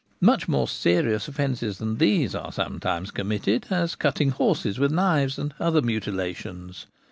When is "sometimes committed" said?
2.51-3.67